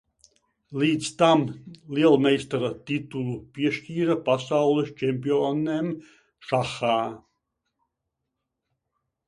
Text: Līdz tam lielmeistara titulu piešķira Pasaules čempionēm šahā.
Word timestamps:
Līdz 0.83 1.09
tam 1.17 1.43
lielmeistara 1.97 2.71
titulu 2.91 3.35
piešķira 3.59 4.17
Pasaules 4.31 4.91
čempionēm 5.03 5.93
šahā. 6.51 6.99